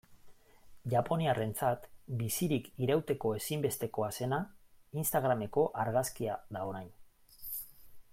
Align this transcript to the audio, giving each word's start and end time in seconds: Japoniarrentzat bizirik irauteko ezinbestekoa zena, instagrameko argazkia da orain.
Japoniarrentzat 0.91 1.83
bizirik 2.21 2.69
irauteko 2.85 3.33
ezinbestekoa 3.41 4.09
zena, 4.21 4.39
instagrameko 5.03 5.67
argazkia 5.85 6.39
da 6.57 6.65
orain. 6.71 6.91